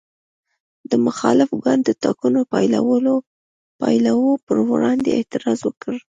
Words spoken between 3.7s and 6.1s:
پایلو پر وړاندې اعتراض وکړ.